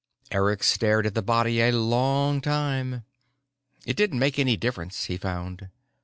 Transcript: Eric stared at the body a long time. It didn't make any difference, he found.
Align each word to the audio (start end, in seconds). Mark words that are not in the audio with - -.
Eric 0.31 0.63
stared 0.63 1.05
at 1.05 1.13
the 1.13 1.21
body 1.21 1.61
a 1.61 1.69
long 1.71 2.41
time. 2.41 3.03
It 3.85 3.95
didn't 3.95 4.17
make 4.17 4.39
any 4.39 4.57
difference, 4.57 5.03
he 5.05 5.15
found. 5.15 5.69